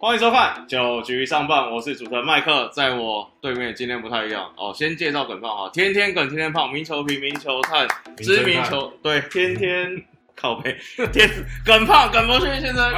[0.00, 4.72] 欢迎收看九局上半，我是主持人麦克，在我对面今天不太一样哦。
[4.72, 7.84] 先介绍梗胖哈，天天梗，天天胖，名球评，名球探，
[8.18, 9.90] 知名球对，天天
[10.36, 10.76] 靠背，
[11.12, 11.28] 天
[11.64, 12.94] 梗胖，耿博轩先生。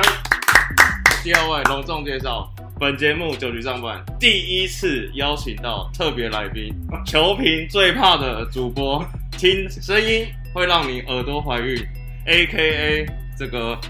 [1.24, 2.46] 第二位隆重介绍，
[2.78, 6.70] 本节目九局上半第一次邀请到特别来宾，
[7.06, 9.02] 球评最怕的主播，
[9.38, 11.82] 听声音会让你耳朵怀孕
[12.26, 13.06] ，A K A
[13.38, 13.80] 这个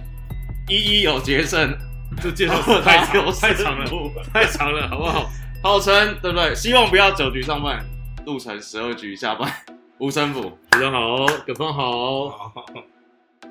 [0.68, 1.76] 一一有节胜。
[2.22, 3.86] 这介绍太 太太长了，
[4.32, 5.30] 太长了，好不好？
[5.62, 6.54] 号称对不对？
[6.54, 7.84] 希望不要九局上半，
[8.26, 9.52] 路程十二局下半。
[9.98, 12.52] 吴三甫，非常好，葛峰好。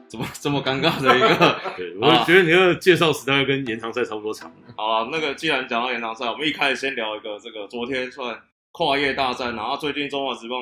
[0.07, 1.59] 怎么这么尴尬的一个？
[1.77, 4.51] 对，我觉得你的介绍时代跟延长赛差不多长。
[4.75, 8.35] 好了，那个既然讲到延长赛，我们一开始先聊一个这个昨天算
[8.71, 10.59] 跨越大战，然后最近中华职棒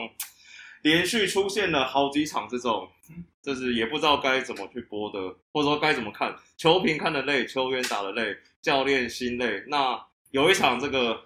[0.82, 2.90] 连续出现了好几场这种。
[3.48, 5.20] 就是也不知道该怎么去播的，
[5.54, 9.64] 或者说该怎么看，球评看的累，球员打的累，教练心累。
[9.68, 9.98] 那
[10.32, 11.18] 有一场这个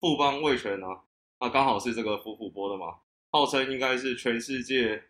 [0.00, 1.00] 富邦卫权啊，
[1.40, 2.94] 那刚好是这个夫妇播的嘛，
[3.32, 5.02] 号称应该是全世界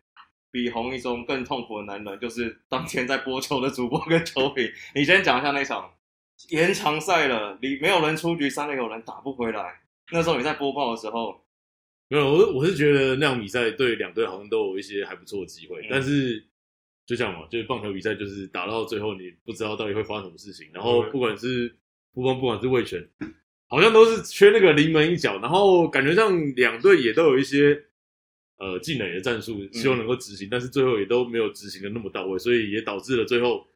[0.51, 4.67] 比红一中更痛苦的男人，就是当天在播球的主播跟球评。
[4.95, 5.93] 你先讲一下那场
[6.49, 11.45] 延长赛了，你没有人出局，三垒有人打不回来，那时候你在播报的时候，
[12.09, 16.43] 没有，我我是觉得那场比赛对两队好像都有一些还不错的机会，但是。
[17.07, 20.67] 就这样嘛，就是棒球比赛，就是打到最后，你不知道到底会发生什么事情。
[20.73, 21.75] 然后不管是
[22.13, 23.07] 不光不管是卫权，
[23.69, 25.39] 好像都是缺那个临门一脚。
[25.41, 27.79] 然后感觉上两队也都有一些
[28.59, 33.67] 呃技能的战术，希望能够执行，但是最后也都没有执行的那么到位，所以也导致了最后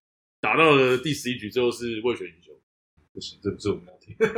[0.40, 2.52] 打到了第十一局，最后是卫权赢球。
[3.12, 4.16] 不行，这不是我们要听。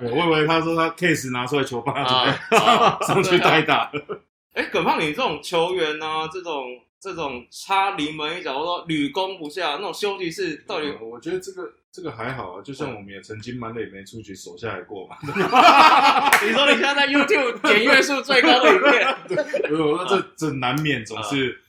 [0.00, 1.94] 我以为他说他 case 拿出来球棒
[3.06, 3.92] 上去代打。
[4.58, 6.66] 哎，耿胖，你这种球员呢，这种
[6.98, 10.92] 这种差临门一脚，或者说屡攻不下那种休息室，到底？
[11.00, 15.16] 我觉得这个这个还好啊，就像我们也曾经蛮累没出去守下来过嘛。
[16.44, 21.60] 你说你现在在 YouTube 点阅数最高的影片， 我说这这难免总是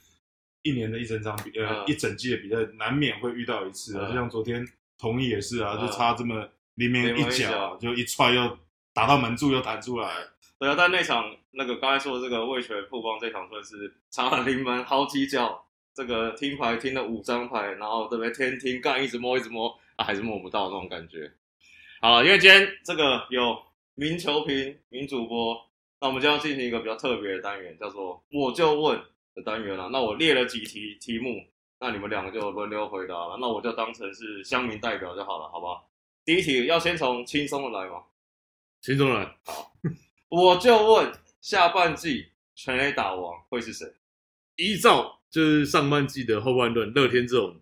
[0.63, 4.07] 一年的一整场比呃一整季的比赛，难免会遇到一次啊。
[4.07, 8.57] 就像昨天同意也是啊，就差这么临门一脚，就一踹又
[8.95, 10.11] 打到门柱又弹出来。
[10.59, 21.31] 对啊，但那场那个刚才说的这个魏权曝光这场算是差了临门好几脚，这个听牌听了五张牌，然后这边天听干一直摸一直摸啊，还是摸不到那种感觉。
[22.01, 23.57] 好，因为今天这个有
[23.95, 25.57] 名球评、名主播，
[26.01, 29.01] 那我们就要进行一个比较特别的单元，叫做我就问
[29.35, 29.87] 的单元了。
[29.93, 31.41] 那我列了几题题目，
[31.79, 33.37] 那你们两个就轮流回答了。
[33.39, 35.89] 那我就当成是乡民代表就好了，好不好？
[36.25, 38.03] 第一题要先从轻松的来吗？
[38.81, 39.71] 轻松来，好。
[40.29, 43.91] 我就问，下半季全垒打王会是谁？
[44.57, 47.59] 依照就是上半季的后半段，乐天这种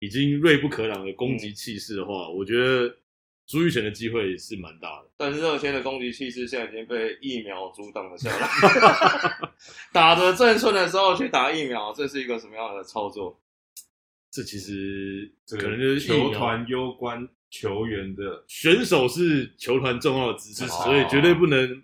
[0.00, 2.94] 已经锐不可挡的攻击气势的话，我觉得
[3.46, 5.08] 朱玉成的机会是蛮大的。
[5.16, 9.38] 但是乐天的攻击气势现在已经被疫苗阻挡了下来。
[9.92, 13.40] 打得正顺的时候去打疫苗，这是一个什么样的操作？
[14.30, 21.82] 这其实可能就是球团攸关球员的选手是球团重要的支持，所以绝对不能。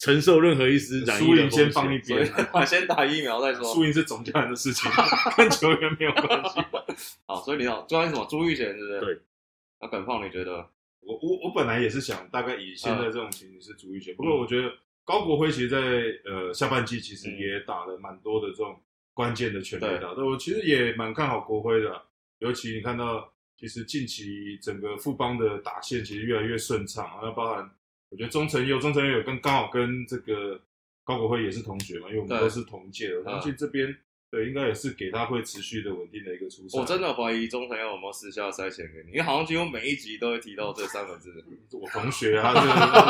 [0.00, 2.26] 承受任何一丝输赢先放一边，
[2.66, 3.62] 先打疫苗再说。
[3.74, 4.90] 输赢是总教练的事情，
[5.36, 6.58] 跟球员没有关系。
[7.28, 8.26] 好，所以你好，关什么？
[8.28, 9.00] 朱玉贤，是不是？
[9.00, 9.20] 对。
[9.78, 10.66] 那耿胖，你觉得？
[11.00, 14.14] 我我我本来也是想，大概以现在这种情形是朱玉贤。
[14.16, 14.72] 不过我觉得
[15.04, 15.78] 高国辉其实，在
[16.24, 18.80] 呃下半季其实也打了蛮多的这种
[19.12, 20.12] 关键的全垒打。
[20.12, 22.02] 我其实也蛮看好国辉的，
[22.38, 27.70] 尤其你看到，其实近期整个富邦的打线其实越来越顺畅，那包含。
[28.10, 30.60] 我觉得中诚佑，中诚佑有跟刚好跟这个
[31.04, 33.96] 高国辉也是同学嘛，因为我们都是同届的，相信这边
[34.30, 36.78] 对应该也是给他会持续的稳定的一个出赛。
[36.78, 41.32] 我真的怀疑中诚佑有没有私下塞钱给你，因为好像几乎每一集都会提到这三个字。
[41.72, 42.52] 我同学啊，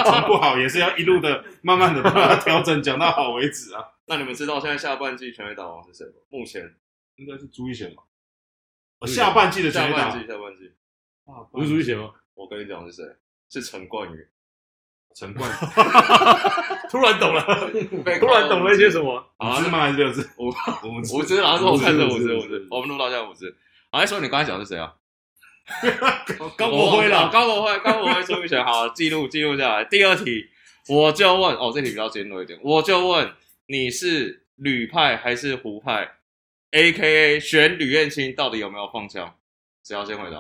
[0.05, 3.83] 从不好也是要一路的慢慢的把它调整，讲到好为止啊。
[4.07, 6.15] 那你们知道现在下半季全垒打王是谁吗？
[6.29, 6.75] 目前
[7.17, 8.03] 应该是朱一贤吧？
[9.07, 10.71] 下半季的下半季，下半季
[11.53, 12.13] 不是朱一贤吗？
[12.35, 13.05] 我跟你讲是谁？
[13.49, 14.27] 是陈冠宇。
[15.15, 15.51] 陈冠，
[16.89, 17.43] 突然懂了，
[18.21, 19.23] 突然懂了一些什么？
[19.41, 19.81] 五只吗？
[19.81, 20.21] 还是六只？
[20.39, 20.49] 五
[21.19, 23.55] 五只，然后说我看着五只，五只，我们录到现在五只。
[23.91, 24.95] 哎，说你刚才讲是谁啊？
[26.57, 29.85] 高国辉了，高国辉，高国辉出一拳，好，记录记录下来。
[29.85, 30.47] 第二题，
[30.89, 33.33] 我就问，哦，这题比较尖锐一点，我就问
[33.67, 36.09] 你是吕派还是胡派
[36.71, 39.35] ？A K A 选吕燕青到底有没有放枪？
[39.85, 40.37] 谁要先回答？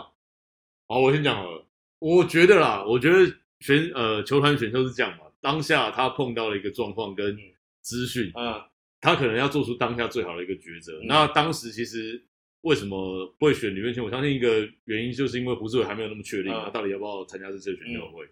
[0.86, 1.66] 好，我先讲好了。
[1.98, 3.30] 我觉得啦，我觉得。
[3.60, 5.24] 选呃球团选秀是这样嘛？
[5.40, 7.38] 当下他碰到了一个状况跟
[7.80, 8.60] 资讯，嗯，
[9.00, 11.00] 他可能要做出当下最好的一个抉择。
[11.04, 12.22] 那当时其实
[12.62, 14.04] 为什么会选李文清？
[14.04, 18.28] 我相信一个原因就是因为胡志伟还没有那么确定，嗯他到底要不要参加这次的选秀会。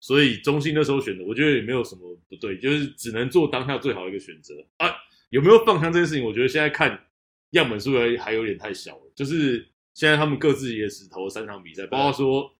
[0.00, 4.90] 所以中信那时候选的，我觉得也没有什么不对，就是只能做当下最好的一个选择啊。
[5.28, 7.06] 有没有放枪这件事情，我觉得现在看
[7.50, 9.12] 样本数还还有点太小了。
[9.14, 12.50] 就是现在他们各自也只投了三场比赛，包括说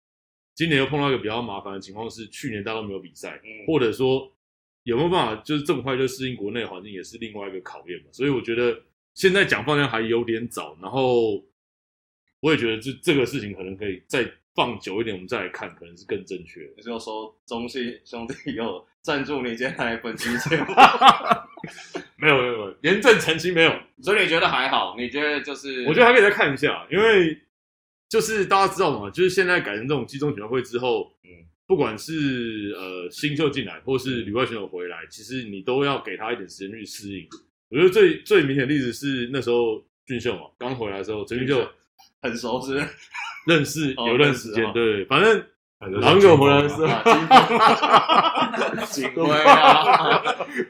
[0.55, 4.31] 今年又碰到一个比较麻烦的情况是，去年大家都没有比赛，嗯或者说
[4.83, 8.07] 有没有办法就是这么快就适应国内环境，也是另外一个考验嘛。
[8.13, 8.79] 所以我觉得
[9.15, 11.43] 现在讲放量还有点早，然后
[12.41, 16.73] 我也觉得这这个事情可能可以再放久一点，我们再来看，可能是更正确的。
[16.77, 20.75] 也就是说，中信兄弟有赞助你今天来本期节目，
[22.17, 23.73] 没有没有没有，严正澄清没有。
[24.03, 24.97] 所以你觉得还好？
[24.99, 25.87] 你觉得就是？
[25.87, 27.39] 我觉得还可以再看一下，因为
[28.11, 31.31] 就是大家知道嘛，就是现在改成这种集中选秀会之后，嗯
[31.67, 37.25] 不管是呃新秀进来，或是旅外选手回来，其实你都要给他一点时间去适应。
[37.69, 41.65] 我觉得最最明显的例子是那时候俊秀嘛，刚回来的时候，陈俊秀
[42.21, 42.87] 很熟是不是？
[43.47, 45.41] 认识哦有段时间，对，反正
[45.89, 47.03] 狼狗回来的时候，啊
[48.87, 50.21] 金警徽啊，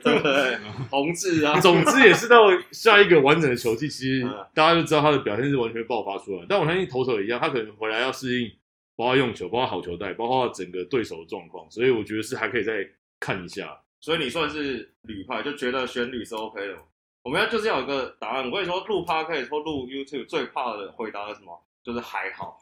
[0.03, 0.59] 对不 对？
[0.89, 2.37] 红字啊，总之也是到
[2.71, 6.47] 下一个完整的球季，其实嗯大家就知道他的表现是完全爆发出来。
[6.49, 8.49] 但我相信投手也一样，他可能回来要适应，
[8.97, 12.87] 包括用球，包括好球带，包括整个对手的状况，所以我觉得是还可以再
[13.19, 13.77] 看一下。
[14.01, 16.75] 所以你算是旅派，就觉得选旅是 OK 的。
[17.25, 18.45] 我们要就是要有一个答案。
[18.45, 21.61] 我跟你说，录 Podcast 或录 YouTube 最怕的回答是什么？
[21.83, 22.59] 就是还好。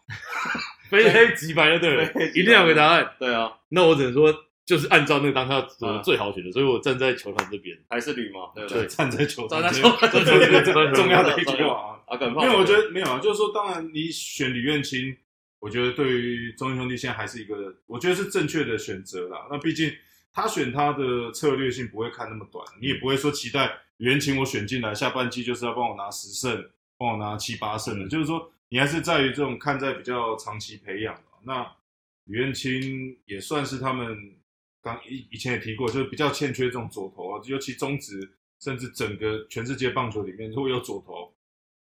[0.88, 3.11] 非黑即白的，对了非黑，即白一定要有个答案。
[3.19, 4.35] 对啊，那我只能说，
[4.67, 7.76] 就是按照那个当下嗯最好选的，所以我站在球团这边。
[7.88, 8.88] 还是吕嘛，对不对对？
[8.88, 11.88] 站在球站在场球场这边这这个重要的一句话啊。
[12.06, 15.14] 啊，更怕没有，我觉得没有啊，就是说，当然你选李彦青，
[15.61, 19.46] 我觉得对于中英兄弟现在还是一个，我觉得是正确的选择啦。
[19.50, 19.93] 那毕竟
[20.32, 26.64] 他选他的策略性不会看那么短，你也不会说期待李彦青我选进来下半季就是要帮我拿十胜，
[26.96, 31.38] 帮我拿七八胜的，就是说你还是在于这种看在比较长期培养嘛。
[31.44, 31.76] 那
[32.24, 34.34] 李彦青也算是他们
[34.82, 38.30] 刚以以前也提过，就是比较欠缺这种左投啊，尤其中职
[38.60, 41.32] 甚至整个全世界棒球里面，如果有左投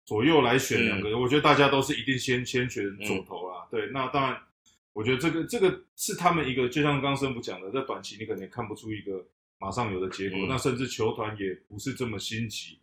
[0.06, 3.66] 左右来选两个人，我觉得大家都是一定先先选左投啦。
[3.70, 4.40] 对，那当然，
[4.92, 9.24] 我觉得这个这个是他们一个，就像刚刚生福讲的，在短期你可能也看不出一个
[9.58, 12.78] 马上有的结果，嗯那甚至球团也不是这么心急。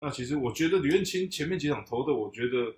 [0.00, 2.74] 那其实我觉得吕彦青前面几场投的，我觉得，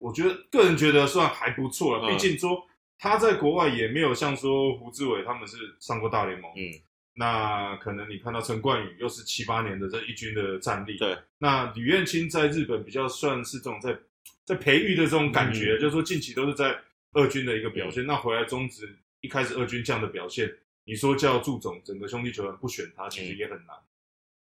[0.00, 2.08] 我觉得个人觉得算还不错了。
[2.08, 2.66] 嗯毕竟说
[2.98, 6.68] 他在国外也没有像说胡志伟他们是上过大联盟，嗯，
[7.14, 11.16] 那可能你看到陈冠宇又是七八年的这一军的战力，对。
[11.38, 13.96] 那吕彦青在日本比较算是这种在
[14.44, 16.76] 在培育的这种感觉，嗯就是说近期都是在
[17.12, 18.04] 二军的一个表现。
[18.04, 20.50] 那回来中职一开始二军这样的表现，
[20.84, 23.76] 你说叫祝总整个兄弟球员不选他，其实也很难。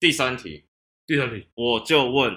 [0.00, 0.64] 第三题，
[1.06, 2.36] 第三题，我就问，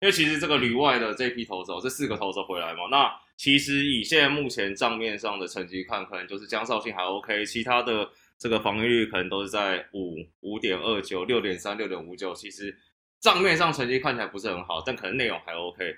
[0.00, 8.06] 因为其实这个旅外的这批投手，这四个投手回来嘛，那其实以现在目前账面上的成绩看，可能就是江少庆还 OK，其他的
[8.38, 12.76] 这个防御率可能都是在五五点二九、六点三、六点五九，其实
[13.20, 15.96] 账面上成绩看起来不是很好，但可能内容还 OK。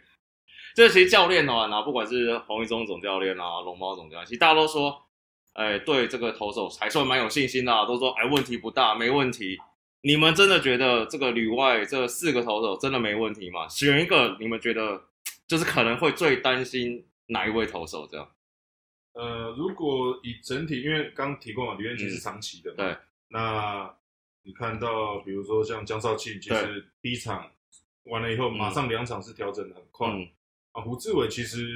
[0.76, 4.96] 这其实教练团啊，不管是洪一中总教练啊、龙猫总教练，其实大家都说，
[5.54, 9.58] 哎，对这个投手还算蛮有信心的、啊，都说哎问题不大，没问题。
[10.02, 13.68] 你们真的觉得这个旅外这四个投手真的没问题吗？
[13.68, 15.02] 选一个你们觉得
[15.46, 18.30] 就是可能会最担心哪一位投手这样？
[19.14, 22.96] 呃，如果以整体，因为刚提过嘛，李彦青是长期的嘛，嗯对，
[23.28, 23.94] 那
[24.44, 27.50] 你看到比如说像江少庆，其实第一场
[28.04, 30.08] 完了以后，嗯马上两场是调整的很快。
[30.08, 30.28] 嗯
[30.72, 31.66] 啊，胡志伟其实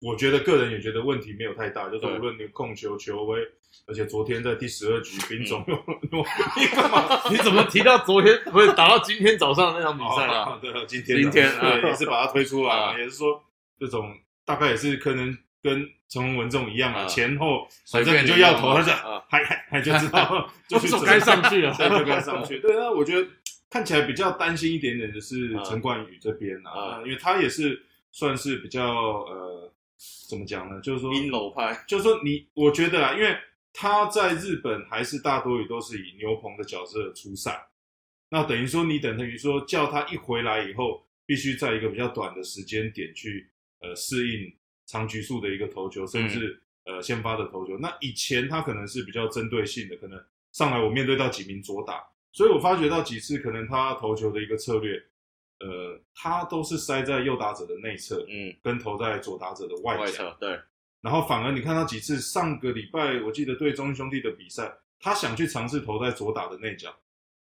[0.00, 3.40] 我觉得个人也觉得问题没有太大，就是对无论你控球、球威，
[3.86, 6.24] 而且昨天在第十二局，兵嗯总又又
[6.56, 7.20] 你干嘛？
[7.30, 10.44] 你怎么提到昨天不是打到今天早上那场比赛啊？
[10.50, 13.42] 哦对，今天今天对啊也是把它推出来 啊，也是说
[13.78, 21.74] 这种大概也是可能跟陈文文这种一样啊，啊前后随便反正你就要投，他就啊还还还就知道 就去就该上去了。
[21.76, 22.60] 对，就该上去。
[22.60, 23.28] 对，那我觉得
[23.68, 28.82] 看起来比较担心一点点的是啊陈冠宇这边啊，因为他也是算是比较
[29.28, 29.72] 呃，
[30.28, 30.80] 怎么讲呢？
[30.80, 33.36] 就是说阴柔派， 就是说你，我觉得啊，因为
[33.72, 37.68] 他在日本还是大多也都是以牛棚的角色出赛，
[38.30, 43.50] 那等于说你等于说叫他一回来以后，必须在一个比较短的时间点去
[43.80, 44.52] 呃适应
[44.86, 47.76] 长局数的一个投球，甚至、呃先发的投球。
[47.78, 50.18] 那以前他可能是比较针对性的，可能
[50.52, 52.02] 上来我面对到几名左打，
[52.32, 55.00] 所以我发觉到几次可能他投球的一个策略，
[55.60, 60.58] 呃，他都是塞在右打者的内侧，嗯，跟投在左打者的外侧对，
[61.00, 66.94] 然后反而你看到几次上个礼拜我记得对中信兄弟的比赛，他想去尝试投在左打的内角，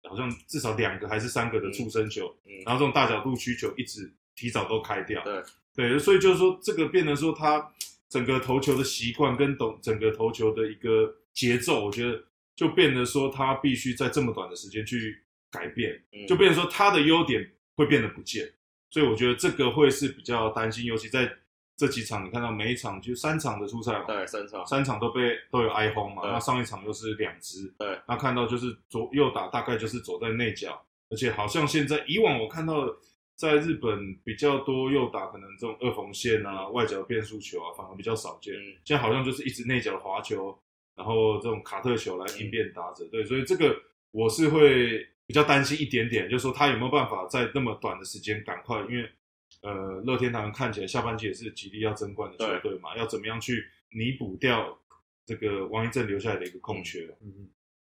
[0.08, 5.22] 好像至少两个还是三个的触身球，嗯然后这种大角度需求一直提早都开掉。
[5.24, 5.42] 对
[5.74, 7.72] 对，所以就是说，这个变得说他
[8.08, 12.18] 整个投球的习惯跟懂整个投球的一个节奏，我觉得
[12.56, 17.48] 就变得说他必须在这么短的时间去改变，嗯就变成说他的优点
[17.78, 18.52] 会变得不见。
[18.90, 21.30] 所以我觉得这个会是比较担心，尤其在
[21.76, 32.84] 这几场，你看到每一场就三场的出赛嘛，对三场，三场都被都有挨轰嘛，那上一场又是两支，对，那看到就是左右打大概就是走在内角，而且好像现在以往我看到
[33.36, 38.54] 在日本比较多右打，可能这种二缝线啊、外角变速球啊，反而比较少见。
[38.54, 40.58] 嗯现在好像就是一直内角的滑球，
[40.96, 43.80] 然后这种卡特球来应变打者，对，所以这个
[44.10, 49.06] 我是会比较担心一点点，就是说他有没有办法在那么短的时间赶快，因为
[49.60, 54.78] 呃，乐天堂看起来下半季也是极力要争冠的球队嘛，要怎么样去弥补掉
[55.26, 57.06] 这个王一正留下来的一个空缺？
[57.20, 57.46] 嗯，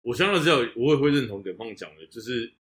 [0.03, 2.53] 我相信知道，我也会认同耿胖讲的，就是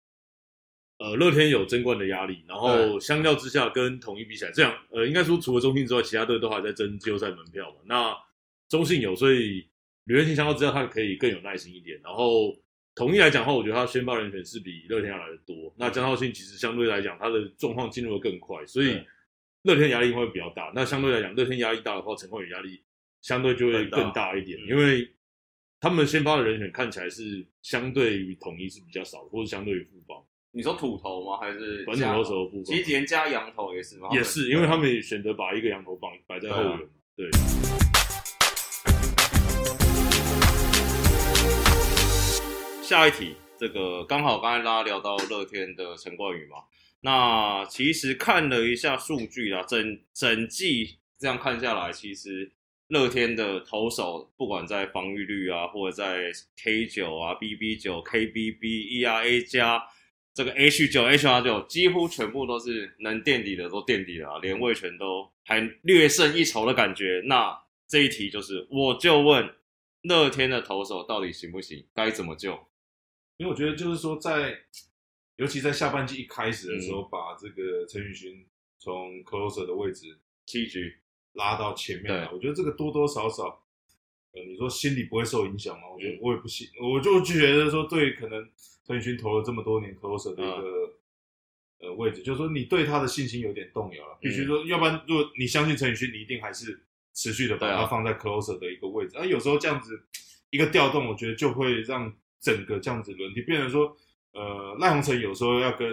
[0.99, 7.77] 呃，乐天有争冠的压力，然后相较之下跟统一比起来，这样呃，应该说除了中信之外，其他队都还在争季后赛门票嘛。
[7.85, 8.17] 那
[8.69, 9.67] 中信有，所以
[10.05, 11.99] 刘元庆相较之下，他可以更有耐心一点。
[12.01, 12.55] 然后
[13.01, 15.73] 统一来讲的话，我觉得他先发人选是比乐天要来的多。
[15.75, 20.71] 那江浩信其实相对来讲，他的状况进入的更快，所以对乐天压力会比较大。
[20.75, 22.79] 那相对来讲，乐天压力大的话，陈冠宇压力
[23.23, 25.11] 相对就会更大一点，嗯因为
[25.79, 31.37] 他们先发的人选看起来是相对于统一是比较少，或者相对于富邦你说土头吗？
[31.37, 34.09] 还是本土投手的部分其实连加羊头也是吗？
[34.11, 36.83] 也是，因为他们也选择把一个羊头绑摆在后援嘛，
[37.15, 37.90] 对。
[42.91, 46.57] 下一题，这个刚好刚才大家聊到乐天的陈冠宇嘛，
[46.99, 52.51] 那其实看了一下数据啦，整整季这样看下来，其实
[52.89, 59.81] 乐天的投手不管在防御率啊，或者在 K 九啊、BB 九、KBB、ERA 加
[60.33, 67.21] 这个 H 九、HR 九，几乎全部都是能垫底的都垫底了，连魏权都还略胜一筹的感觉。
[67.23, 67.57] 那
[67.87, 69.49] 这一题就是，我就问
[70.01, 72.59] 乐天的投手到底行不行，该怎么救？
[73.41, 74.55] 因为我觉得就是说在，
[75.37, 78.45] 尤其在下半季一开始的时候，把这个陈宇勋
[78.77, 80.95] 从 closer 的位置七局，
[81.33, 83.63] 拉到前面来，我觉得这个多多少少，
[84.33, 85.87] 呃，你说心理不会受影响吗？
[85.91, 86.19] 我觉得嗯。
[86.21, 88.47] 我也不信，我就觉得说，对，可能
[88.85, 90.93] 陈宇勋投了这么多年 closer 的一个、
[91.79, 94.15] 呃位置，就是说你对他的信心有点动摇了。
[94.21, 96.79] 必须说，要不然如果你相信陈宇勋，你一定还是
[97.15, 99.17] 持续的把他放在 closer 的一个位置。
[99.17, 99.99] 啊，有时候这样子
[100.51, 103.95] 一个调动，我觉得就会让整个这样子轮替，变成说，
[104.33, 105.89] 呃，赖鸿成有时候要跟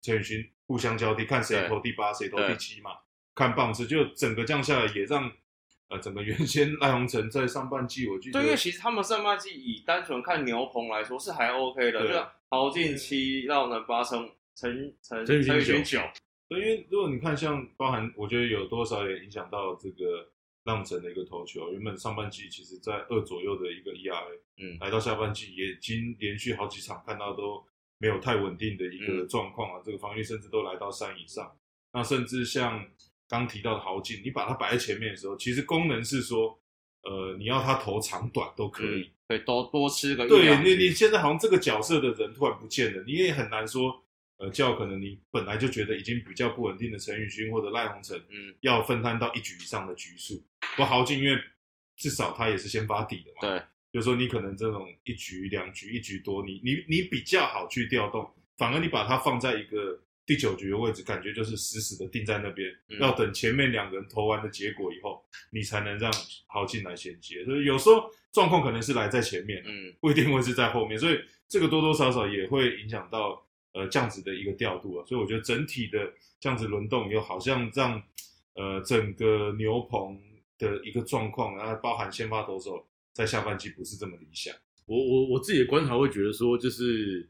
[0.00, 1.68] 陈宇勋互相交替，看谁对。
[1.68, 2.90] 投第八，谁投第七嘛。
[3.34, 5.30] 看棒次，就整个这样下来，也让
[5.88, 12.12] 呃整个原先赖鸿成在上半季，我记得对，因为其实他们上半季以单纯看牛棚来说是还 OK 的，对。
[12.12, 16.00] 就豪进七，绕能八成，陈陈陈宇勋九，
[16.48, 20.28] 对，因为如果你看像包含，我觉得有多少也影响到这个
[20.64, 21.72] 浪城的一个投球。
[21.72, 27.64] 原本上半季其实在二左右的一个 ERA，嗯来到下半季也已经连续好几场看到都
[27.98, 31.50] 没有太稳定的一个嗯状况啊，这个防御甚至都来到三以上。
[31.92, 32.84] 那甚至像
[33.28, 36.58] 刚提到的豪进，你把它摆在前面的时候，其实功能是说，
[37.02, 39.02] 呃，你要他投长短都可以。
[39.02, 44.02] 嗯，可以多多吃个对你，你，现在好像这个角色的人突然不见了，你也很难说，
[44.40, 50.34] 呃，叫可能你本来就觉得已经比较不稳定的陈宇勋或者赖鸿成，嗯，要分摊到一局以上的局数。
[50.60, 51.38] 不过豪进，因为
[51.96, 66.10] 至少他也是先发底的嘛，对，就是说你可能这种一局、两局、一局多，你你你比较好去调动，反而你把它放在一个第九局的位置，感觉就是死死的定在那边，嗯要等前面两个人投完的结果以后，你才能让
[66.46, 67.44] 豪进来衔接。
[67.44, 75.04] 所以有时候状况可能是来在前面，嗯，不一定会是在后面，所以这个多多少少也会影响到呃这样子的一个调度啊。
[75.06, 78.02] 所以我觉得整体的这样子轮动，又好像让
[78.54, 80.20] 呃整个牛棚
[80.58, 84.54] 的一个状况，然后包含先发投手在下半季不是这么理想。
[84.86, 87.28] 我我我自己的观察会觉得说，就是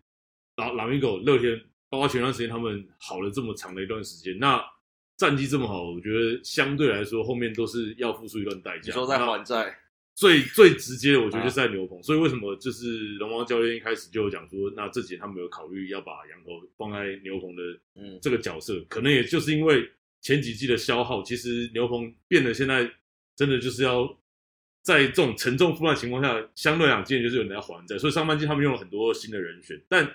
[0.57, 4.65] 老老米狗乐天，包括前段时间他们好了这么长的一段时间，那
[5.19, 8.87] 战绩这么好，我觉得相对来说后面都是要付出一段代价。
[8.87, 9.77] 你说在那还债，
[10.21, 12.03] 最最直接的，我觉得啊就是在牛棚。
[12.03, 17.63] 所以为什么就是龙王教练一开始就有讲说，那这几年他们有考虑要把羊头放在牛棚的
[17.95, 22.87] 嗯，这个角色，可能也就是因为前几季的消耗，其实牛棚变得现在
[23.35, 24.15] 真的就是要
[24.83, 30.07] 在这种沉重负担情况下，相对来讲，今年就是有人要还债，所以上半季他们用了很多新的人选，但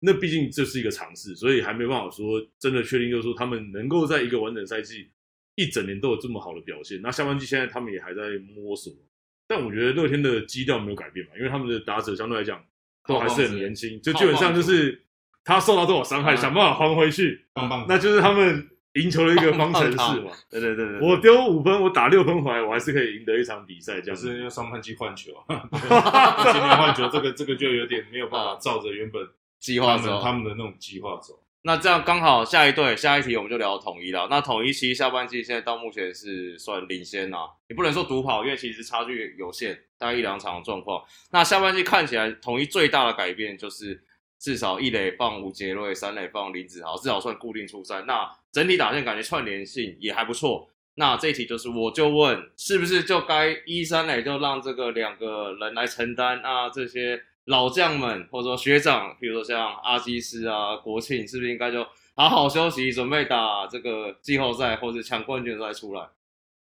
[0.00, 5.08] 那毕竟这是一个尝试，所以还没办法说真的确定，就是说他们能够在一个完整赛季
[5.54, 7.00] 一整年都有这么好的表现。
[7.00, 8.92] 那下半季现在他们也还在摸索，
[9.46, 12.62] 但我觉得乐天的基调没有改变嘛，因为他们的打者相对来讲
[13.06, 15.04] 都还是很年轻，就基本上就是
[15.44, 17.46] 他受到多少伤害，啊想办法还回去。
[17.52, 20.30] 棒棒，那就是他们赢球的一个方程式嘛。
[20.50, 24.00] 对对对对，我丢五分，我打六分回来，我还是可以赢得一场比赛。
[24.00, 25.32] 这样是用上半季换球，
[25.70, 25.90] 今
[26.62, 29.28] 年换球，这个这个就有点没有办法照着原本
[29.60, 31.38] 计划走，他们的那种计划走。
[31.66, 34.28] 那这样刚好下一队下一题我们就聊统一了。
[34.30, 41.02] 那统一其实下半季现在到目前是算领先啊，你不能说独跑，因为其实差距有限，大概一两场的状况。
[41.30, 44.04] 那下半季看起来统一最大的改变就是
[44.38, 48.02] 至少一垒放吴杰瑞，三垒放林子豪，至少算固定出赛。
[48.06, 50.68] 那整体打线感觉串联性也还不错。
[50.96, 57.22] 那这一题就是我就问，是不是就该一三垒就让这个两个人来承担啊这些？
[57.46, 66.08] 老将们或者说学长，比如说像阿基斯啊、国庆，是不是应该就好好休息，准备打这个季后赛或者抢冠军赛出来？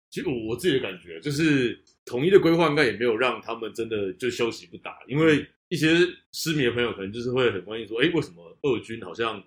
[0.10, 5.88] 其实我自己的感觉就是，统一的规划应该也没有让他们真的就休息不打，因为一些
[6.32, 9.44] 失迷的朋友可能就是会很关心说，哎，为什么二军好像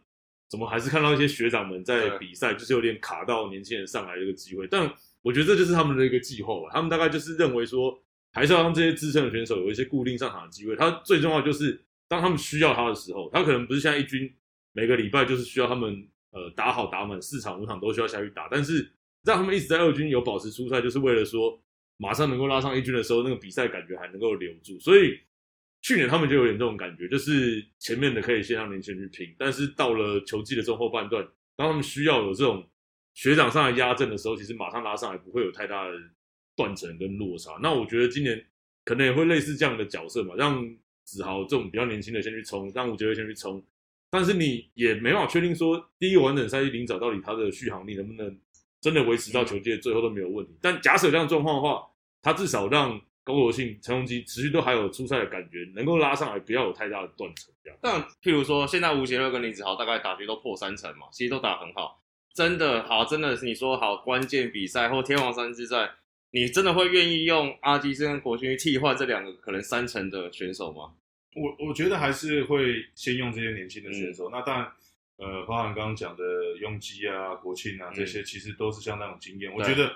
[0.48, 4.68] 怎么还是看到一些学长们在比赛，就是有点卡到年轻人上来这个机会？
[4.68, 4.88] 但
[5.22, 8.00] 我觉得这就是他们的一个计划吧，他们大概就是认为说。
[8.38, 10.76] 还是要让这些资深的选手有一些固定上场的机会。
[10.76, 14.32] 他最重要就是当他们需要他的时候，他可能不是像一军
[14.72, 18.88] 每个礼拜就是需要他们呃打好打满四场五场都需要下去打，但是
[19.24, 21.60] 让他们一直在二军有保持出赛，就是为了说
[21.96, 24.78] 马上能够拉上一军的时候，那个比赛感觉还能够留住。
[24.78, 25.18] 所以
[25.82, 31.26] 去年他们就有点这种感觉，就是前面的可以先让年轻人去拼，但是到了球季的中后半段，
[31.56, 32.64] 当他们需要有这种
[33.14, 35.98] 学长上来压阵的时候，其实马上拉上来不会有太大的。
[36.58, 38.44] 断层跟落差，那我觉得今年
[38.84, 40.68] 可能也会类似这样的角色嘛，让
[41.04, 43.62] 子豪这种比较年轻的先去冲，让吴杰威先去冲，
[44.10, 48.36] 但是你也没办法确定说第一个完整赛季领找到底他的续航力能不能
[48.80, 50.52] 真的维持到球季最后都没有问题。
[50.60, 51.82] 但假设这样状况的话，
[52.20, 57.54] 他至少让高国庆、陈宏基持续都还有出赛的感觉，能够拉上来，不要有太大的断层。
[57.62, 57.78] 这样。
[57.80, 62.02] 但譬如说，现在吴杰威跟林子豪大概打局都破三成嘛，其实都打很好，
[62.34, 65.90] 真的好，真的是你说好关键比赛或天王山之战。
[66.30, 70.92] 你真的会愿意用阿基斯跟国勋去替换这两个可能三成的选手吗？
[71.34, 74.28] 我我觉得还是会先用这些年轻的选手。
[74.30, 74.72] 那当然，
[75.16, 76.22] 呃，包含刚刚讲的
[76.60, 79.52] 用基啊、国庆啊这些，其实都是像那种经验。
[79.52, 79.94] 我觉得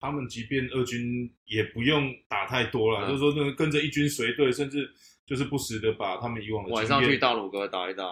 [0.00, 4.90] 他们即便二军也不用打太多了，就是说那跟着一军随队，甚至
[5.24, 8.10] 就是不时的把他们以往的晚上去大鲁阁打一打。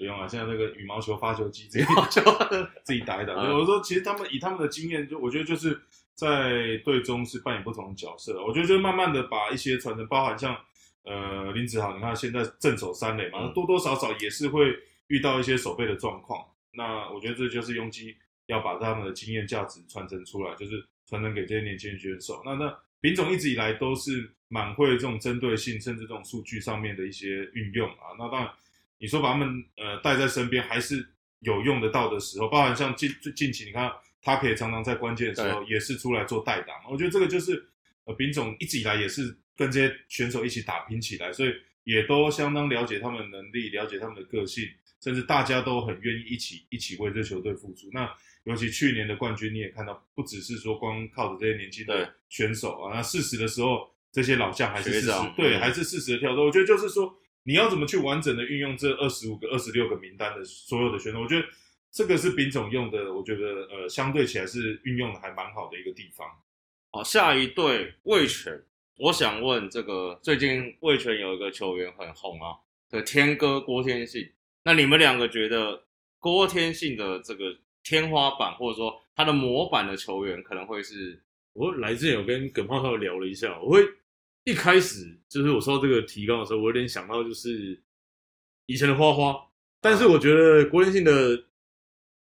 [0.00, 1.84] 不用了，现在那个羽毛球发球机自己
[2.84, 3.34] 自己打一打。
[3.34, 5.78] 我说，其实他们以他们的经验，就我觉得就是
[6.14, 8.42] 在队中是扮演不同的角色。
[8.42, 10.56] 我觉得就慢慢的把一些传承，包含像
[11.04, 14.74] 呃林子豪，你看现在正手三垒嘛，多多少少也是会
[15.08, 16.46] 遇到一些手背的状况。
[16.72, 22.40] 那我觉得这就是拥基要把他们的经验价值传承出来，就是传承给这些年轻选手。
[22.42, 28.16] 那那林总一直以来都是蛮会这种针对性，甚至这种数据上面的一些运用啊。
[28.18, 28.50] 那当然。
[29.00, 31.04] 你说把他们呃带在身边，还是
[31.40, 36.74] 有用得到的时候，包含像近近期，你看他可以常常在关键的时候也是出来做代打。
[36.90, 37.66] 我觉得这个就是
[38.04, 44.68] 呃，丙总一直以来也是跟这些选手一起打拼起来，所以也都相当了解他们的能力，了解他们的个性，
[45.02, 47.88] 甚至大家都很愿意一起一起为这球队付出。
[47.92, 48.06] 那
[48.44, 56.44] 尤其去年的冠军，你也看到，不只是说光靠着这些年轻的选手啊，那事实的时候，这些老将还是事实，对，还是四十的跳动。
[56.44, 57.16] 我觉得就是说。
[57.42, 61.20] 你要怎么去完整的运用这二十五个、二十六个名单的所有的选手？
[61.20, 61.46] 我觉得
[61.90, 66.28] 这个是丙总用的，我觉得呃，相对起来是运用的还蛮好的一个地方。
[66.92, 68.62] 好，下一队魏权，
[68.98, 72.58] 我想问这个最近魏权有一个球员很红啊，
[72.90, 74.30] 的天哥郭天信。
[74.62, 75.84] 那你们两个觉得
[76.18, 81.22] 郭天信的这个天花板，或者说他的模板的球员，可能会是？
[81.54, 83.82] 我来之前有跟耿胖他聊了一下，我会。
[84.44, 87.78] 一开始就是我收到这个提纲的时候，我有点想到就是
[88.66, 89.36] 以前的花花，
[89.80, 91.44] 但是我觉得郭天信的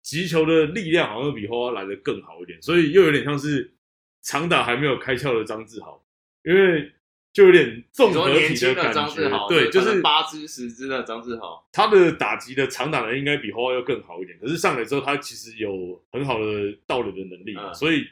[0.00, 3.74] 击球的力量好像比花花来的更好一点，所以又有点像是
[4.22, 6.02] 长打还没有开窍的张志豪，
[6.44, 6.92] 因为
[7.32, 18.06] 就有点综合体的感觉，对，就是八支十支的张志豪，他的打击的长打呢应该比花花要更好一点，可是上来之后他其实有很好的倒垒的能力，所以。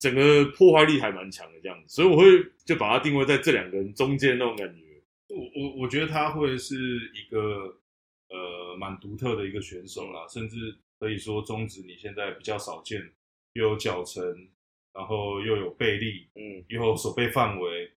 [0.00, 2.24] 整个破坏力还蛮强的这样子，所以我会
[2.64, 4.82] 就把它定位在这两个人中间那种感觉。
[5.28, 6.74] 我我我觉得他会是
[7.14, 7.78] 一个
[8.30, 12.98] 呃蛮独特的一个选手啦，甚至可以说中职你现在比较少见，
[13.52, 14.24] 又有脚程，
[14.94, 17.90] 然后又有背力，嗯，又有手背范围，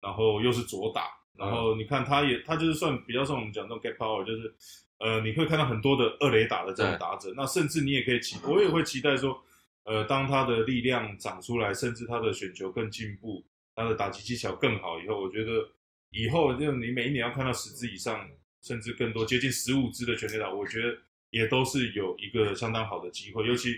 [0.00, 4.54] 然后又是左打，然后你看他也他就是算比较像我们讲那种 get power，就是
[4.98, 9.38] 呃你会看到很多的二垒打的这种打者，那甚至你也可以期，我也会期待说。
[9.84, 15.68] 呃，当他的力量长出来，甚至他的选球更进步，他的打击技巧更好以后，我觉得
[16.10, 18.28] 以后就你每一年要看到十支以上，
[18.62, 20.96] 甚至更多接近十五支的全垒打，我觉得
[21.30, 23.74] 也都是有一个相当好的机会，尤其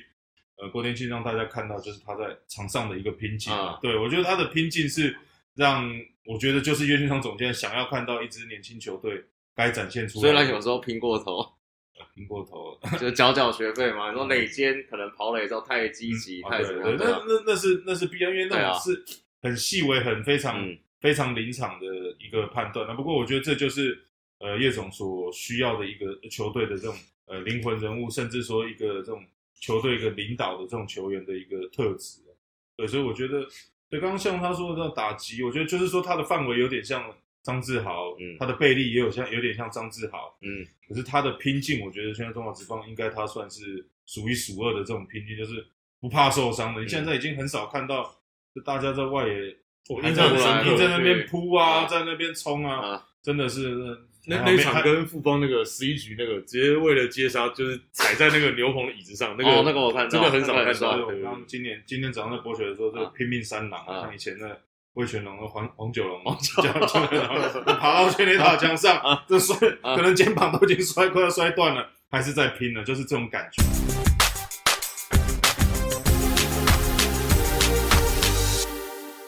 [0.57, 3.79] 呃郭天庆让大家看到就是他在场上的一个拼劲啊。
[3.81, 5.17] 对我觉得他的拼劲是
[5.55, 5.89] 让
[6.27, 11.47] 我觉得就是岳俊昌总监想要看到一支年轻球队该展现出来，虽然有时候拼过头，
[12.15, 12.99] 拼过头了。
[12.99, 14.11] 就缴缴学费嘛。
[14.11, 19.05] 你 说垒间可能跑垒之后太积极，啊太那那那是那是必然，因为那种是
[19.43, 21.87] 很细微、很非常、嗯非常临场的
[22.21, 22.87] 一个判断。
[22.87, 24.01] 那不过我觉得这就是
[24.39, 26.95] 呃叶总所需要的一个球队的这种
[27.27, 29.21] 呃灵魂人物，甚至说一个这种
[29.59, 32.21] 球队一个领导的这种球员的一个特质。
[32.77, 33.45] 对，所以我觉得，
[33.91, 38.37] 对，刚刚像他说的打击，我觉得就是说他的范围有点像张志豪，嗯。
[38.39, 45.67] 他的背力也有像有点像张志豪，嗯，可是他的拼劲，我觉得现在中华职棒应该他算是数一数二的这种拼劲，就是
[46.01, 46.83] 不怕受伤的。
[46.83, 48.15] 你现在已经很少看到，
[48.55, 49.57] 就大家在外野
[50.01, 51.87] 还在我印象很深刻在那边扑啊，啊。
[51.87, 53.71] 在那边冲啊，啊，真的是
[54.27, 60.97] 那那场跟富邦那个十一局那个，直接为了接杀，就是踩在那个牛棚的椅子上，那个、哦那个我看到真的很少看到。
[60.97, 61.19] 那个很对。
[61.19, 63.13] 我刚刚今年今天早上在博学的时候，这个啊。
[63.17, 64.03] 拼命三郎，啊。
[64.03, 64.61] 像以前的
[64.95, 73.63] 魏全龙和黄黄九龙，黄 这样这样爬到全垒打墙上啊，这摔啊可能肩膀都已经摔快要摔断了，还是在拼了，就是这种感觉。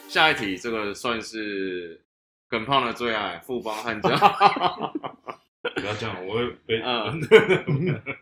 [0.06, 1.98] 下一题这个算是
[2.46, 4.12] 耿胖的最爱，富邦悍将。
[5.76, 7.18] 不要这样，我会被嗯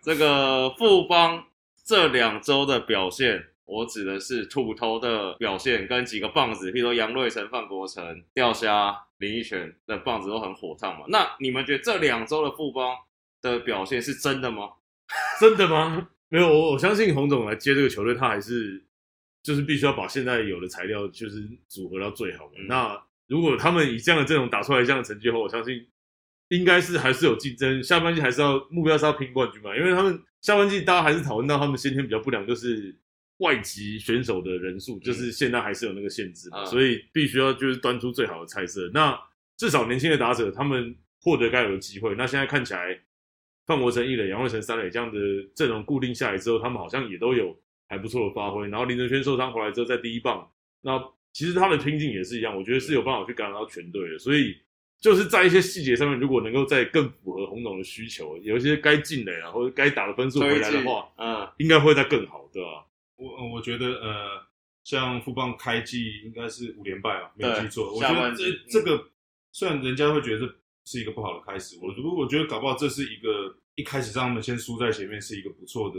[0.00, 1.44] 这个富邦
[1.84, 11.06] 这两周的表现，我指的是土头的表现，跟几个棒子，譬如说杨瑞成、范国成、钓虾、林奕泉的棒子都很火烫嘛。
[11.08, 12.94] 那你们觉得这两周的富邦
[13.40, 14.70] 的表现是真的吗？
[15.40, 16.08] 真的吗？
[16.28, 18.82] 没有，我我相信洪总来接这个球队，他还是
[19.42, 22.52] 就是必须要把现在有的材料就是组合到最好嘛。
[22.58, 25.88] 嗯那如果他们以这样的阵容打出来这样的成绩后，我相信
[26.48, 29.74] 应该是还是有竞争，下半季还是要目标是要拼冠军嘛。
[29.74, 32.94] 因为他们下半季大家还是讨论到他们先天比较不良，就是
[33.38, 38.90] 外籍选手的人数，就是现在还是有那个限制嘛，嗯所以必须要就是端出最好的菜色。
[38.92, 39.18] 那
[39.56, 42.14] 至少年轻的打者他们获得该有的机会。
[42.14, 42.98] 那现在看起来。
[43.64, 45.16] 范国成一垒、杨惠成三垒这样的
[45.54, 47.56] 阵容固定下来之后，他们好像也都有
[47.88, 48.68] 还不错的发挥。
[48.68, 51.00] 然后林哲轩受伤回来之后，在第一棒，那
[51.32, 54.18] 其实他的拼劲也是一样，我觉得是有办法去感染到全队的。
[54.18, 54.56] 所以
[55.00, 62.84] 就是在一些细节上面，如果能够在更符合洪总的需求，有一些该进垒啊，或者该打的分数回来的话，嗯，应该会再更好，对吧、
[63.22, 64.42] 我我觉得呃，
[64.84, 67.92] 像富邦开季应该是五连败啊，没有记错。
[67.94, 69.02] 我觉得这这个
[69.52, 70.54] 虽然人家会觉得这
[70.84, 75.98] 是一个不好的开始，我如果我觉得搞不好这是一个一开始让他们先输在前面是一个不错的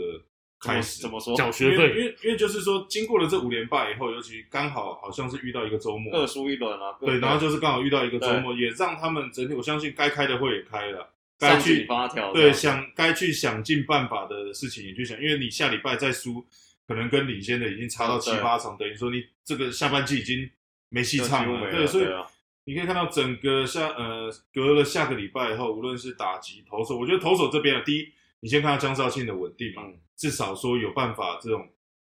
[0.60, 1.00] 开始。
[1.00, 1.34] 怎么说？
[1.34, 16.44] 缴因为因，为因为就是说，经过了这五连败以后，尤其刚好好像是遇到一个周末，各输一轮啊，对，然后就是刚好遇到一个周末，也让他们整体，我相信该开的会也开了，该上去发条，对想该去想尽办法的事情也去想，因为你下礼拜再输，
[16.86, 20.48] 可能跟领先的已经差到七八场，等于说你这个下半季已经
[20.88, 22.26] 没戏唱了，对，所以啊，
[22.64, 28.08] 你可以看到整个下呃隔了下个礼拜以后，无论是打击投手，我觉得投手这边啊，第一
[28.40, 31.68] 你先看到江少庆的稳定嘛，嗯至少说有办法这种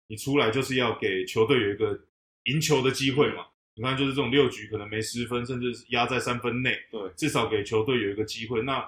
[0.06, 1.98] 你出来就是要给球队有一个
[2.44, 3.46] 赢球的机会嘛。
[3.74, 8.60] 你看，就是这种六局可能没失分，甚至是压在三分内，对，至少给球队有一个机会。
[8.62, 8.84] 那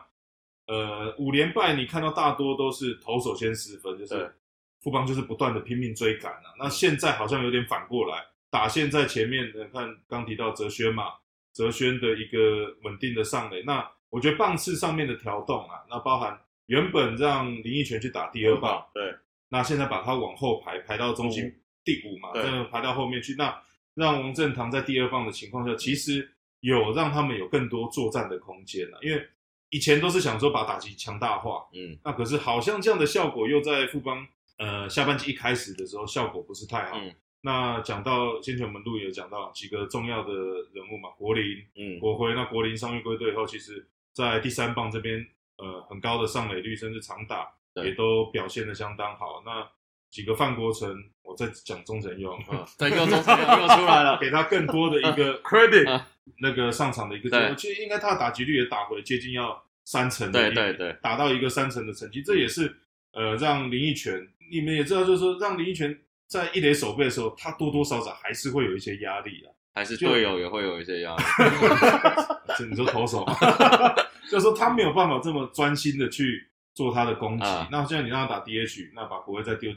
[0.66, 4.34] 呃五连败，你看到大多都是投手先失分，就是
[4.80, 6.54] 富邦就是不断的拼命追赶啊。
[6.58, 11.12] 那现在好像有点反过来，打线在前面，的看刚提到哲轩嘛，
[11.52, 13.62] 哲轩的一个稳定的上垒。
[13.62, 19.14] 那我觉得棒次上面的调动啊，那包含原本让林奕泉去打第二棒，对，
[19.48, 21.52] 那现在把他往后排，排到中心
[21.84, 23.34] 第五嘛，对再排到后面去。
[23.36, 23.56] 那
[23.94, 26.28] 让王振堂在第二棒的情况下，其实
[26.60, 28.98] 有让他们有更多作战的空间了。
[29.02, 29.28] 因为
[29.68, 34.26] 以前都是想说把打击强大化，嗯，那可是好像这样的效果又在富邦
[34.60, 36.98] 呃下半季一开始的时候效果不是太好。
[37.00, 40.30] 嗯那讲到先前我们录也有讲到几个重要的
[40.74, 42.34] 人物嘛，国林、嗯，国辉。
[42.34, 47.50] 那国林伤愈归队以后，其实在第三棒这边呃很高的上垒率，甚至长打
[47.82, 49.42] 也都表现的相当好。
[49.46, 49.66] 那
[50.10, 56.02] 几个范国成，我在讲钟成用啊，对，又中又出来了，给他更多的一个 credit
[56.40, 57.46] 那个上场的一个机会。
[57.46, 62.76] 对其实应该他的打击率也打回接近要三成的，对对对，打到一个三成的成绩，这也是
[63.12, 69.52] 呃让林奕泉，你们也知道，就是说让林奕泉在一垒守备的时候，他多多少少还是会有一些压力啊。
[69.72, 71.22] 还是队友也会有一些压力，
[72.58, 73.34] 是你说投手吗，
[74.28, 77.44] 就是说他没有办法这么专心的去做他的攻击。
[77.44, 79.72] 啊那现在你让他打 DH，那把国威再丢，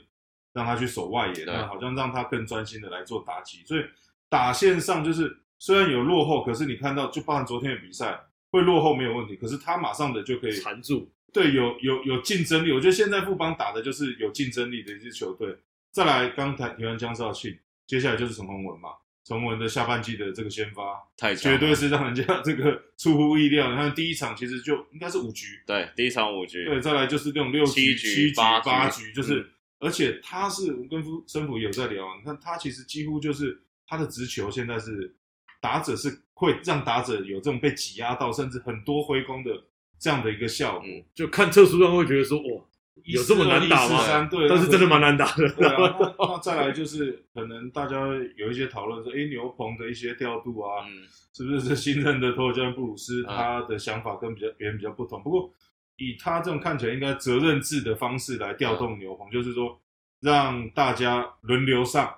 [0.51, 3.63] 让他去守外野，对那好像让他更专心的来做打击。
[3.67, 3.85] 所以
[4.29, 8.19] 打线上就是虽然有落后，可是你看到就包含昨天的比赛，
[8.53, 11.11] 会落后没有问题，可是他马上的就可以缠住。
[11.33, 12.71] 对，有有有竞争力。
[12.71, 15.57] 我觉得现在富邦打的就是有竞争力的一支球队。
[15.91, 18.89] 再来，刚才提完江少庆，接下来就是陈宏文嘛。
[19.25, 23.71] 陈宏文的下半季的这个先发，太绝对是让人家这个出乎意料。
[23.71, 35.15] 你看第一场其实就应该是五局，对，第一场五局，对，再来就是这种六七局、七局八局八局，就是，而且他是我跟夫生普也有在聊，你看他其实几乎就是他的直球现在是
[35.59, 36.11] 打者是
[36.43, 39.51] 会让打者有这种被挤压到，甚至很多挥空的
[39.97, 40.87] 这样的一个效果。
[40.87, 42.63] 嗯就看特殊状会觉得说，哇，
[43.05, 45.47] 有这么难打吗对，但是真的蛮难打的。
[45.49, 47.97] 对啊， 那那再来就是可能大家
[48.35, 51.03] 有一些讨论说，诶，牛棚的一些调度啊，嗯，
[51.33, 55.21] 是不是这新任的投手教布鲁斯嗯他的想法跟比较别人比较不同？
[55.23, 55.51] 不过
[55.97, 59.79] 以他这种看起来应该责任制的方式来调动牛棚，就是说
[60.19, 62.13] 让大家轮流上，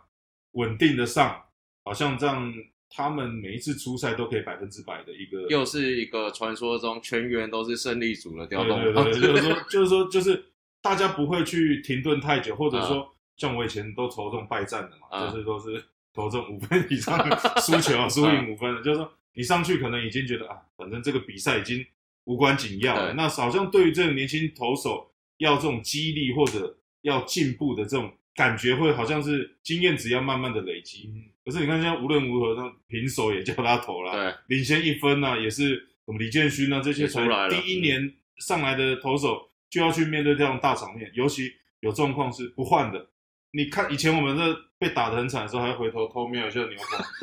[0.51, 1.43] 稳定的上，
[1.83, 2.53] 好像让
[2.95, 10.45] 他们每一次出赛都可以百分之百的一个又是一个传说中全员都是胜利组的调动对对对，就是说， 就是说，就是
[10.81, 21.85] 大家不会去停顿太久，或者啊说，像我以前都投中败战的嘛，啊就是都是投这种五分以上的输球啊， 输赢五分的，就是说你上去可能已经觉得啊，反正这个比赛已经
[22.23, 23.13] 无关紧要了。
[23.13, 31.11] 那好像对于这个年轻投手要这种激励或者要进步的这种感觉，会好像是经验值要慢慢的累积。
[31.45, 43.07] 可是你看，现在无论如何，那平手也叫他投了，对，领先一分呢、也是我们李建勋啊这些才第一年上来的投手就要去面对这样大场面，尤其有状况是不换的。
[43.51, 46.77] 你看以前我们这被打得很惨的时候，还会回头偷瞄一下牛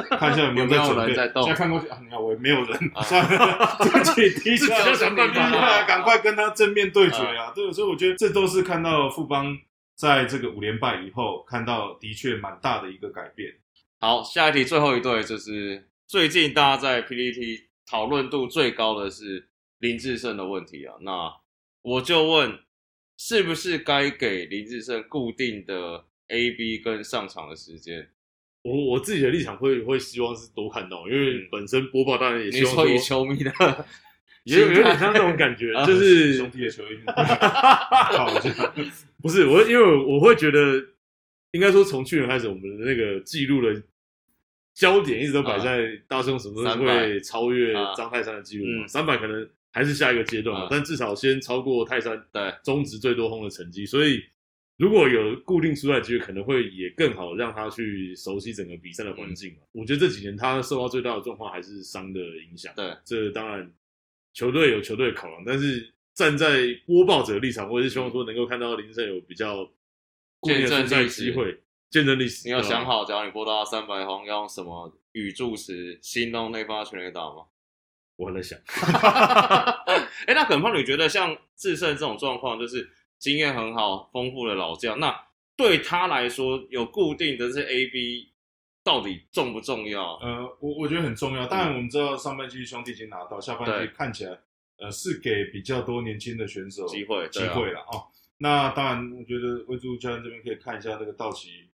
[0.09, 0.67] 棚，看一下有没有。
[0.67, 7.53] 人在动现在看过去啊，你看我也没有人，啊算了，自己低自己下要想办法赶快跟他正面对决啊！
[7.55, 9.59] 对，所以我觉得这都是看到富邦
[9.95, 13.53] 在这个五连败以后，看到的确蛮大的一个改变。
[14.05, 19.47] 好，下一题最后一对就是最近大家在 PPT 讨论度最高的是
[19.79, 20.97] 林志胜的问题啊。
[21.03, 21.33] 那
[21.83, 22.59] 我就问，
[23.17, 28.09] 是不是该给林志胜固定的 A、B 跟上场的时间？
[28.63, 33.53] 我我自己的立场会会希望是多看到，因为本身播报当然也你希望说以球迷的，
[34.43, 38.75] 也有有点像那种感觉啊，就是兄弟的球衣，好，这样
[39.23, 40.75] 不是我，因为我会觉得，
[41.53, 43.81] 应该说从去年开始，我们的那个记录的
[44.75, 47.95] 焦点一直都摆在大圣什么时候会超越啊。
[47.95, 48.85] 张泰山的记录嘛？
[48.85, 48.89] 嗯。
[48.89, 54.23] 三百可能还是下一个阶段嘛啊，但至少先超过泰山对，中职最多轰的成绩，所以
[54.79, 59.59] 如果有固定出赛机会，可能会也更好让他去熟悉整个比赛的环境嘛。
[59.73, 62.73] 我觉得这几年他受到最大的状况还是伤的影响。
[62.75, 63.71] 对，这当然
[64.35, 69.65] 球队有球队的考量，但是站在播报者的立场，我也是希望说能够看到林志胜有比较
[70.41, 71.59] 固定的出赛机会，
[71.93, 72.49] 见证历史。
[72.49, 77.45] 你有想好，假如你播到三百轰，要用什么语助词形容那发全垒打吗？
[78.17, 78.59] 我还在想，
[79.87, 85.15] 哎、那耿胖，你觉得像智胜这种状况，就是经验很好、丰富的老将，那
[85.55, 88.33] 对他来说有固定的这 A、B，
[88.83, 90.15] 到底重不重要？
[90.23, 91.47] 呃，我我觉得很重要。
[91.47, 94.39] 当然，我们知道上半季兄弟已经拿到，下半对季看起来
[94.79, 98.07] 呃是给比较多年轻的选手机会机会了哦。
[98.39, 101.71] 那当然，我觉得魏助教练这边可以看一下这个道奇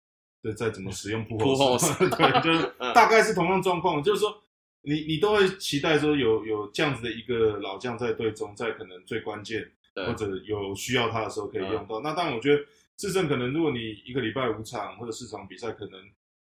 [0.47, 4.43] 的再怎么使用扑扑后后 对，就大概是同样状况，就是说
[4.83, 12.01] 你你都会期待说有有这样子的一个老将在队中，在可能最关键或者有需要他的时候可以用到。
[12.01, 12.63] 那当然，我觉得
[12.97, 16.01] 智胜可能如果你一个礼拜五场或者四场比赛，可能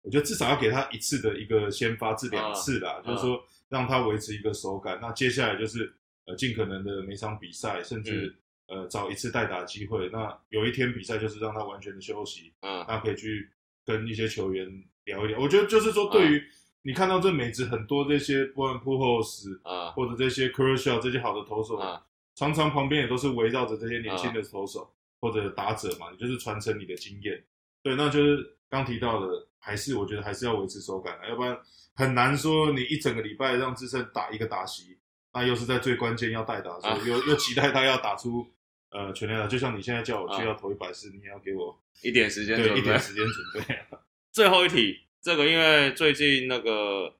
[0.03, 4.98] 我觉得至少要给他一次的一个先发至两次啦，嗯就是说让他维持一个手感。
[5.03, 5.92] 那接下来就是
[6.26, 8.35] 呃尽可能的每场比赛，甚至、
[8.68, 10.09] 呃找一次代打机会。
[10.12, 13.50] 那有一天比赛就是让他完全的休息，嗯，那可以去
[13.85, 14.66] 跟一些球员
[15.05, 15.38] 聊一聊。
[15.38, 16.43] 我觉得就是说，对于
[16.83, 19.90] 你看到这美职很多这些不管扑后斯啊。
[19.90, 22.03] 或者这些 Kershaw 这些好的投手，啊。
[22.37, 24.90] 常常旁边也都是围绕着这些年轻的投手、
[25.21, 27.43] 或者打者嘛，你就是传承你的经验。
[27.83, 31.59] 对，那就是刚提到的，还是我觉得还是要维持手感啊，要不然
[31.95, 34.97] 很难说你一整个礼拜让自身打一个打席，
[35.35, 37.01] 那又是在最关键要代打的时候，啊。
[37.05, 38.47] 又又期待他要打出
[38.90, 42.98] 呃全垒打，就像你现在叫我去啊要投一百四，你也要给我一点时间准备对一点。
[42.98, 43.79] 时间准备。
[44.33, 47.14] 最后一题，这个因为最近那个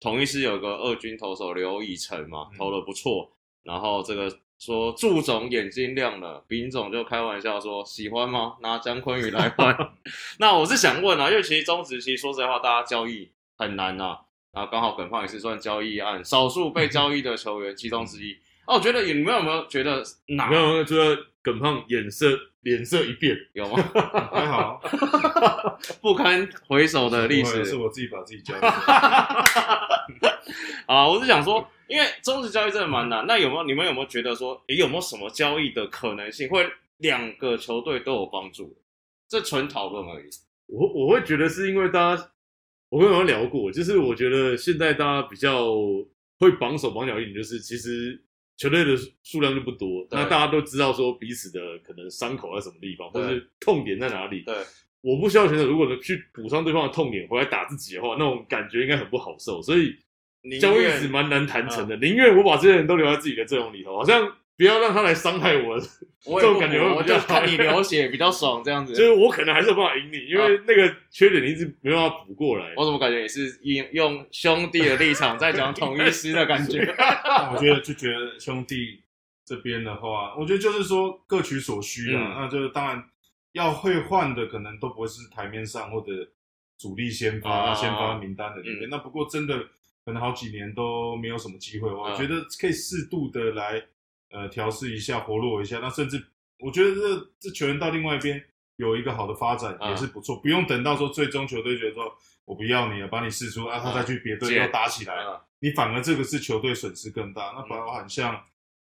[0.00, 3.30] 同一师有个二军投手刘以诚嘛，嗯投的不错，
[3.62, 8.56] 然后这个说祝总眼睛亮了，丙总就开玩笑说喜欢吗？
[8.60, 9.76] 拿姜昆宇来换。
[10.38, 14.18] 那我是想问啊，因为其实中职其实说实在话，大家交易很难呐、
[14.52, 18.36] 然后刚好耿胖也是算交易案少数被交易的球员其中之一。
[18.68, 23.80] 哦，我觉得你们有没有觉得哪没有，觉得耿胖眼色脸色一变，有吗？
[24.30, 24.78] 还好，
[26.02, 28.60] 不堪回首的历史是我自己把自己交易。
[30.84, 33.24] 啊，我是想说，因为中职交易真的蛮难。
[33.26, 38.76] 那有没有你们有没有觉得说，诶，有没有什么交易的可能性会两个球队都有帮助？
[39.26, 40.28] 这纯讨论而已。
[40.66, 42.30] 我我会觉得是因为大家，
[42.90, 45.72] 我跟有人聊过，就是我觉得现在大家比较
[46.38, 48.22] 会绑手绑脚一点，就是其实
[48.58, 54.42] 球队的数量就不多，那大家都知道说彼此的可能伤口在什么地方，或对是痛点在哪里。
[54.42, 54.54] 对，
[55.00, 59.96] 我不需要选手，如果能去补上对方的痛点回来打自己的话，那种感觉应该很不好受，所以
[60.60, 61.96] 交易愿是蛮难谈成的。
[61.98, 65.78] 宁愿我把这些人都留在自己的阵容里头，好像不要让他来伤害我。
[66.26, 68.92] 我这种感觉会我就比较好看你流血比较爽这样子。
[68.92, 72.74] 就是我可能还是有办法赢你，因为那个缺点你一直没办法补过来。
[72.76, 76.82] 我怎么感觉也是用用兄弟的立场在讲统一师的感觉？
[77.24, 79.00] 那我觉得就觉得兄弟
[79.46, 82.20] 这边的话，我觉得就是说各取所需啊。
[82.20, 83.02] 嗯那就是当然
[83.52, 86.12] 要会换的，可能都不会是台面上或者
[86.76, 88.88] 主力先发、啊先发名单的里面。
[88.88, 89.56] 嗯那不过真的
[90.04, 93.80] 可能好几年都没有什么机会，我嗯觉得可以适度的来
[94.30, 95.78] 呃调试一下、活络一下。
[95.80, 96.22] 那甚至
[96.58, 98.42] 我觉得这这球员到另外一边
[98.76, 102.12] 有一个好的发展嗯也是不错，不用等到说最终球队觉得说
[102.44, 105.14] 我不要你了，把你试出啊，他再去别队接又打起来。
[105.14, 107.52] 啊你反而这个是球队损失更大。
[107.56, 108.40] 那包含像、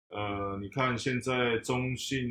[0.08, 2.30] 呃，你看现在中信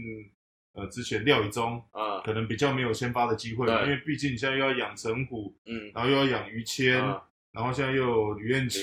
[0.73, 7.21] 呃之前廖以中啊可能比较没有先发的机会因为毕竟你现在又要养陈虎，嗯，然后又要养于谦，啊
[7.51, 8.81] 然后现在又有吕彦青，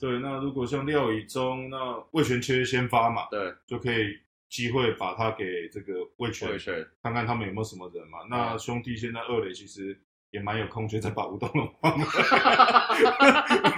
[0.00, 8.18] 对，那如果像廖以中，那魏全缺先发嘛，对，就可以机会把他给这个魏全对对，看看他们有没有什么人嘛。
[8.28, 9.98] 那兄弟现在二垒其实
[10.30, 12.36] 也蛮有空缺，再把吴东龙放回来，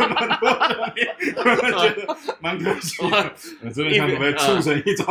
[0.09, 3.16] 蛮多的，觉得蛮可惜的。
[3.62, 5.07] 呃 这边看可不可以促成一种，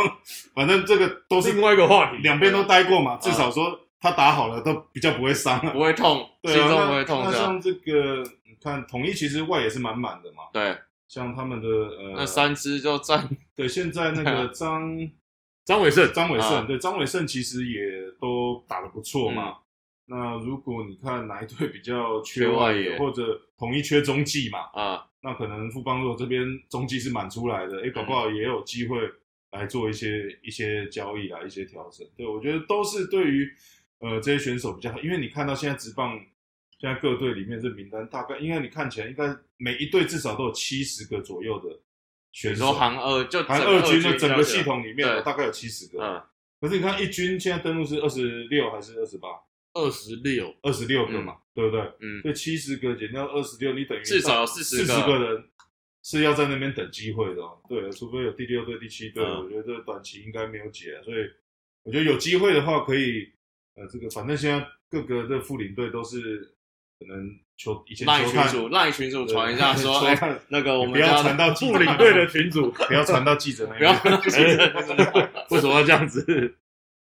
[0.54, 5.72] 反正这个都是另外一个话题，两边都待过嘛，至少说他打好了都比较不会伤了。
[5.72, 7.24] 不会痛，对啊，心中那不会痛。
[7.24, 15.10] 那像这个，你看统一其实外也是满满的嘛，对，像他们的呃，那三支就占对现在那个 张
[15.66, 19.58] 张伟胜，张伟胜，啊对张伟胜其实也都打得不错嘛。
[20.10, 28.98] 那如果你看哪一队比较缺缺外外野野，或者统一缺中继嘛，啊，那可能富邦如果这边中继是满出来的，哎，搞不好也有机会
[29.52, 32.08] 来做一些一些交易啊，一些调整。
[32.16, 33.50] 对我觉得都是对于
[34.00, 36.18] 呃这些选手比较好，因为你看到现在职棒
[36.80, 41.80] 现在各队里面这名单，大概应该你看起来应该每一队至少都有七十个左右的
[42.32, 46.00] 选手你说，韩二就含二军的整个系统里面对大概有七十个。
[46.04, 46.22] 嗯，
[46.62, 49.30] 可是你看一军现在登录是二十六还是二十八？
[49.74, 51.82] 二十六，二十六个嘛，对不对？
[52.00, 55.44] 嗯，所以七十个减掉二十六，你等于至少有40四个十个人
[56.04, 57.60] 是要在那边等机会的、哦。
[57.70, 61.00] 对，除非有第六队、第七队，嗯我觉得短期应该没有解。
[61.04, 61.18] 所以
[61.84, 63.32] 我觉得有机会的话，可以
[63.76, 66.57] 呃，这个反正现在各个的副领队都是
[67.00, 70.02] 可能球以前赖球探群主赖群主传一下 说，
[70.50, 74.14] 那个我不要家传到记者副领队的群主， 不要传到记者那不要边。
[75.50, 76.58] 为什么要这样子？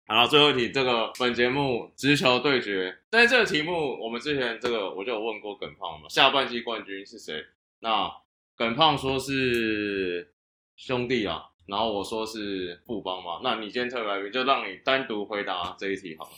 [0.06, 7.44] 好，最后一题，这个本节目直球对决，但是这个题目我们之前这个我就有问过耿胖嘛，下半季冠军是谁？
[7.80, 8.08] 那
[8.54, 10.32] 耿胖说是
[10.76, 16.30] 兄弟啊，然后我说是富邦嘛，那你今天特别来宾就让你单独回答这一题好了，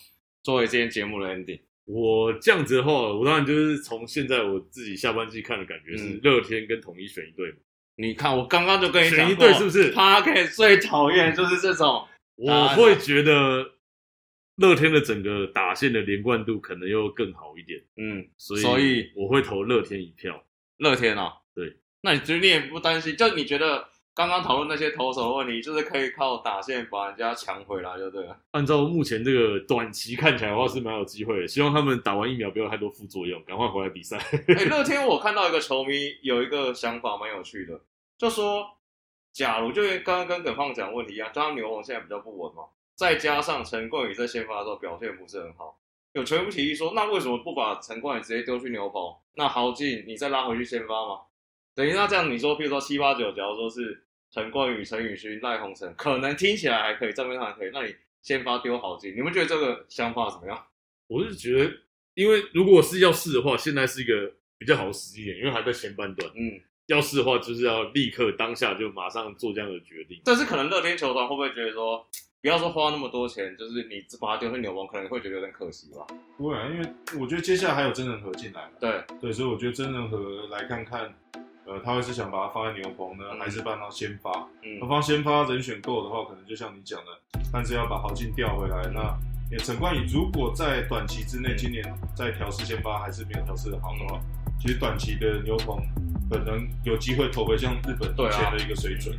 [0.43, 1.61] 作为今天节目的 ending。
[1.89, 7.57] 我这样子的话，我当然就是从现在我自己下半季看的感觉是嗯乐天跟统一选一队嘛。
[7.97, 13.73] 你看，我刚刚就跟你讲选一过队是不是他可以最讨厌就是这种，我会觉得
[14.57, 20.45] 乐天的整个打线的连贯度可能又更好一点，嗯，所以所以我会投乐天一票。
[20.77, 23.17] 乐天啊，对，那你觉得你也不担心？
[23.17, 28.37] 就你觉得刚刚讨论那些投手的问题，就是可以靠打线把人家抢回来，就对了。
[28.51, 34.17] 按照目前这个短期看起来的话是蛮有机会的，希望他们打完疫苗不要太多副作用，赶快回来比赛。
[34.59, 37.81] 哎、那天我看到一个球迷有一个想法蛮有趣的，
[38.19, 38.67] 就说，
[39.33, 42.65] 假如就跟刚刚跟耿胖讲的问题一样，就他牛棚现在比较不稳嘛，
[42.97, 45.79] 再加上陈冠宇在先发的时候表现不是很好，
[46.15, 49.15] 有球迷提议说，那为什么不把陈冠宇直接丢去牛棚？
[49.37, 51.21] 那豪进你再拉回去先发嘛？
[51.77, 60.67] 等于那这样你说，譬如说七八九，假如说是陈冠宇、陈宇勋、赖鸿成，可能听起来还可以，账面上还可以，那你先发丢好进，你们觉得这个想法怎么样？
[61.07, 61.73] 我是觉得，
[62.15, 66.31] 因为如果是要试的话，现在是一个比较好的时机点，因为还在前半段。
[66.35, 70.21] 嗯，要试的话，就是要立刻当下就马上做这样的决定。
[70.25, 72.07] 但是可能乐天球团会不会觉得说，
[72.43, 76.07] 不要说花那么多钱，就是你把它丢去牛王，可能会觉得有点可惜吧？
[76.37, 76.87] 不会啊，因为
[77.19, 78.73] 我觉得接下来还有真人和进来嘛。
[78.79, 81.15] 对，对，所以我觉得真人和来看看，
[81.69, 84.31] 呃，他会是想把它放在牛棚呢，嗯还是放到先发？
[84.65, 88.83] 嗯那放先发人选够的话，可能就像你讲的，但是要把豪进调回来。
[88.93, 89.15] 那
[89.51, 94.21] 也陈冠宇如果在短期之内，今年在调试先发还是没有调试的好的话，
[94.59, 95.77] 其实短期的牛棚
[96.31, 99.15] 可能有机会投回像日本对啊以前的一个水准。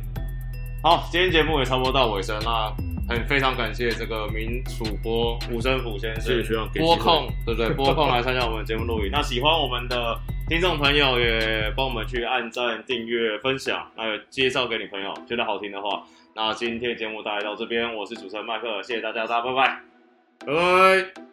[0.82, 2.72] 好，今天节目也差不多到尾声，那
[3.08, 7.70] 很非常感谢这个名主播吴生甫先生谢谢学长给机会播控，对不对？
[7.74, 9.10] 播控来参加我们的节目录影。
[9.12, 10.18] 那喜欢我们的
[10.50, 16.02] 听众朋友也帮我们去按赞、订阅、分享，还有介绍给你朋友，觉得好听的话。
[16.34, 19.80] 那今天节目大概到这边，我是主持人麦克，谢谢大家，大家拜拜。
[20.44, 21.29] 拜拜。